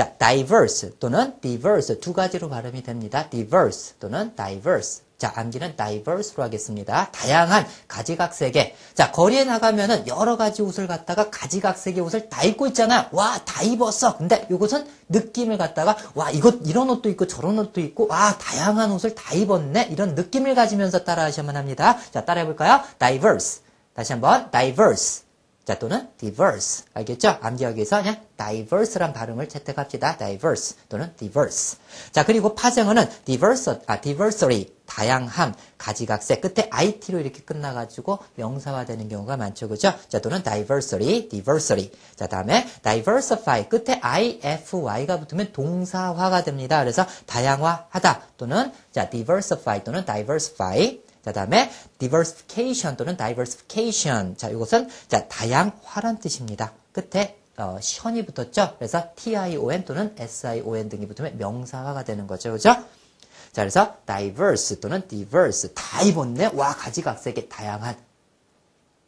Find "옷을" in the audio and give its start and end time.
10.62-10.86, 12.02-12.30, 18.92-19.14